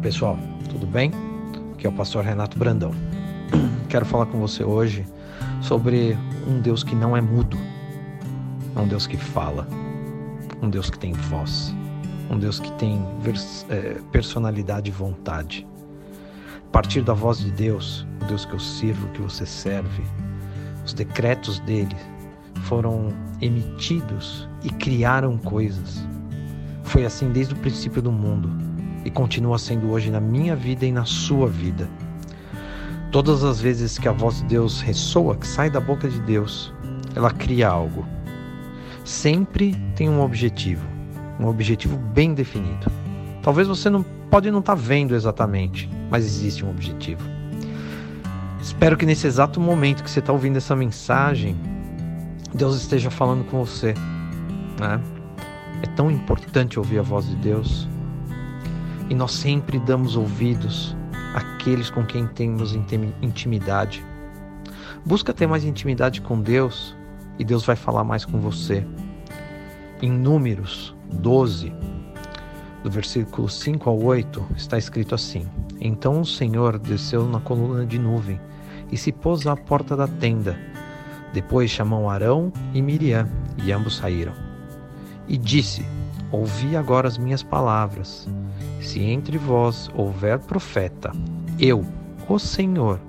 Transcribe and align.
pessoal, 0.00 0.38
tudo 0.70 0.86
bem? 0.86 1.12
Aqui 1.74 1.86
é 1.86 1.90
o 1.90 1.92
pastor 1.92 2.24
Renato 2.24 2.58
Brandão. 2.58 2.92
Quero 3.90 4.06
falar 4.06 4.24
com 4.26 4.40
você 4.40 4.64
hoje 4.64 5.06
sobre 5.60 6.16
um 6.48 6.58
Deus 6.58 6.82
que 6.82 6.94
não 6.94 7.14
é 7.14 7.20
mudo, 7.20 7.58
um 8.74 8.88
Deus 8.88 9.06
que 9.06 9.18
fala, 9.18 9.68
um 10.62 10.70
Deus 10.70 10.88
que 10.88 10.98
tem 10.98 11.12
voz, 11.12 11.74
um 12.30 12.38
Deus 12.38 12.58
que 12.58 12.72
tem 12.72 12.98
é, 13.68 14.00
personalidade 14.10 14.88
e 14.88 14.92
vontade. 14.92 15.66
A 16.66 16.70
partir 16.72 17.02
da 17.02 17.12
voz 17.12 17.38
de 17.38 17.50
Deus, 17.50 18.06
o 18.22 18.24
Deus 18.24 18.46
que 18.46 18.54
eu 18.54 18.60
sirvo, 18.60 19.06
que 19.08 19.20
você 19.20 19.44
serve, 19.44 20.02
os 20.82 20.94
decretos 20.94 21.58
dele 21.60 21.96
foram 22.62 23.08
emitidos 23.42 24.48
e 24.62 24.70
criaram 24.70 25.36
coisas. 25.36 26.02
Foi 26.84 27.04
assim 27.04 27.30
desde 27.32 27.52
o 27.52 27.56
princípio 27.58 28.00
do 28.00 28.10
mundo 28.10 28.69
e 29.04 29.10
continua 29.10 29.58
sendo 29.58 29.90
hoje 29.90 30.10
na 30.10 30.20
minha 30.20 30.54
vida 30.54 30.84
e 30.84 30.92
na 30.92 31.04
sua 31.04 31.46
vida. 31.46 31.88
Todas 33.10 33.42
as 33.42 33.60
vezes 33.60 33.98
que 33.98 34.08
a 34.08 34.12
voz 34.12 34.38
de 34.38 34.44
Deus 34.44 34.80
ressoa, 34.80 35.36
que 35.36 35.46
sai 35.46 35.68
da 35.68 35.80
boca 35.80 36.08
de 36.08 36.20
Deus, 36.20 36.72
ela 37.14 37.30
cria 37.30 37.68
algo. 37.68 38.06
Sempre 39.04 39.74
tem 39.96 40.08
um 40.08 40.20
objetivo, 40.20 40.86
um 41.38 41.46
objetivo 41.46 41.96
bem 41.96 42.34
definido. 42.34 42.90
Talvez 43.42 43.66
você 43.66 43.90
não 43.90 44.02
pode 44.30 44.50
não 44.50 44.60
estar 44.60 44.76
tá 44.76 44.80
vendo 44.80 45.14
exatamente, 45.14 45.90
mas 46.08 46.24
existe 46.24 46.64
um 46.64 46.70
objetivo. 46.70 47.22
Espero 48.60 48.96
que 48.96 49.06
nesse 49.06 49.26
exato 49.26 49.60
momento 49.60 50.04
que 50.04 50.10
você 50.10 50.20
está 50.20 50.32
ouvindo 50.32 50.58
essa 50.58 50.76
mensagem, 50.76 51.56
Deus 52.54 52.76
esteja 52.76 53.10
falando 53.10 53.44
com 53.44 53.64
você. 53.64 53.94
Né? 54.78 55.00
É 55.82 55.86
tão 55.96 56.10
importante 56.10 56.78
ouvir 56.78 56.98
a 56.98 57.02
voz 57.02 57.26
de 57.26 57.34
Deus. 57.36 57.88
E 59.10 59.14
nós 59.14 59.32
sempre 59.32 59.78
damos 59.80 60.16
ouvidos 60.16 60.96
àqueles 61.34 61.90
com 61.90 62.06
quem 62.06 62.26
temos 62.26 62.74
intimidade. 63.20 64.02
Busca 65.04 65.34
ter 65.34 65.46
mais 65.46 65.64
intimidade 65.64 66.20
com 66.20 66.40
Deus 66.40 66.96
e 67.38 67.44
Deus 67.44 67.66
vai 67.66 67.76
falar 67.76 68.04
mais 68.04 68.24
com 68.24 68.38
você. 68.38 68.86
Em 70.00 70.10
Números 70.10 70.94
12, 71.12 71.72
do 72.82 72.90
versículo 72.90 73.48
5 73.48 73.90
ao 73.90 74.02
8, 74.02 74.46
está 74.56 74.78
escrito 74.78 75.14
assim: 75.14 75.46
Então 75.80 76.20
o 76.20 76.26
Senhor 76.26 76.78
desceu 76.78 77.26
na 77.26 77.40
coluna 77.40 77.84
de 77.84 77.98
nuvem 77.98 78.40
e 78.92 78.96
se 78.96 79.12
pôs 79.12 79.46
à 79.46 79.56
porta 79.56 79.96
da 79.96 80.06
tenda. 80.06 80.58
Depois 81.32 81.70
chamou 81.70 82.08
Arão 82.08 82.52
e 82.74 82.82
Miriam, 82.82 83.28
e 83.62 83.72
ambos 83.72 83.96
saíram. 83.96 84.32
E 85.28 85.36
disse: 85.36 85.84
Ouvi 86.32 86.76
agora 86.76 87.08
as 87.08 87.18
minhas 87.18 87.42
palavras. 87.42 88.28
Se 88.80 89.00
entre 89.02 89.38
vós 89.38 89.90
houver 89.94 90.38
profeta, 90.38 91.12
eu, 91.58 91.84
o 92.28 92.38
Senhor, 92.38 93.00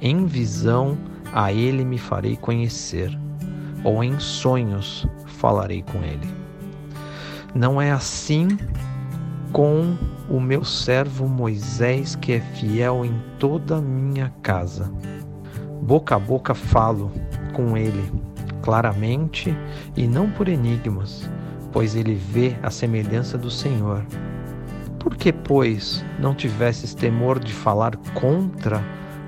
em 0.00 0.26
visão 0.26 0.96
a 1.32 1.52
ele 1.52 1.84
me 1.84 1.98
farei 1.98 2.36
conhecer, 2.36 3.16
ou 3.82 4.04
em 4.04 4.18
sonhos 4.18 5.06
falarei 5.26 5.82
com 5.82 5.98
ele. 6.04 6.28
Não 7.54 7.80
é 7.80 7.90
assim 7.90 8.48
com 9.52 9.96
o 10.28 10.40
meu 10.40 10.64
servo 10.64 11.26
Moisés, 11.26 12.14
que 12.14 12.32
é 12.32 12.40
fiel 12.40 13.04
em 13.04 13.20
toda 13.38 13.78
a 13.78 13.82
minha 13.82 14.32
casa. 14.42 14.92
Boca 15.82 16.16
a 16.16 16.18
boca 16.18 16.54
falo 16.54 17.10
com 17.52 17.76
ele, 17.76 18.12
claramente 18.62 19.56
e 19.96 20.06
não 20.06 20.30
por 20.30 20.46
enigmas 20.46 21.28
pois 21.72 21.94
ele 21.94 22.14
vê 22.14 22.56
a 22.62 22.70
semelhança 22.70 23.38
do 23.38 23.50
Senhor. 23.50 24.04
Que, 25.18 25.32
pois, 25.32 26.04
não 26.18 26.34
tivesses 26.34 26.94
temor 26.94 27.38
de 27.38 27.52
falar 27.52 27.96
contra 28.14 28.82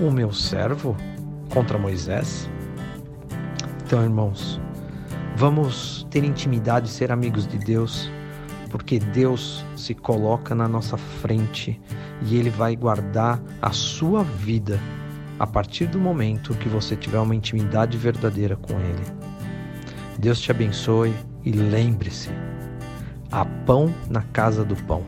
o 0.00 0.10
meu 0.10 0.32
servo, 0.32 0.96
contra 1.52 1.78
Moisés? 1.78 2.48
Então, 3.84 4.02
irmãos, 4.02 4.60
vamos 5.36 6.06
ter 6.10 6.24
intimidade 6.24 6.88
e 6.88 6.90
ser 6.90 7.12
amigos 7.12 7.46
de 7.46 7.58
Deus, 7.58 8.10
porque 8.70 8.98
Deus 8.98 9.64
se 9.76 9.94
coloca 9.94 10.54
na 10.54 10.66
nossa 10.66 10.96
frente 10.96 11.80
e 12.22 12.36
Ele 12.36 12.50
vai 12.50 12.74
guardar 12.74 13.40
a 13.60 13.70
sua 13.70 14.24
vida 14.24 14.80
a 15.38 15.46
partir 15.46 15.86
do 15.86 15.98
momento 15.98 16.54
que 16.54 16.68
você 16.68 16.96
tiver 16.96 17.18
uma 17.18 17.34
intimidade 17.34 17.98
verdadeira 17.98 18.56
com 18.56 18.72
Ele. 18.80 19.04
Deus 20.18 20.40
te 20.40 20.50
abençoe 20.50 21.12
e 21.44 21.52
lembre-se: 21.52 22.30
há 23.30 23.44
pão 23.44 23.92
na 24.08 24.22
casa 24.22 24.64
do 24.64 24.76
pão. 24.84 25.04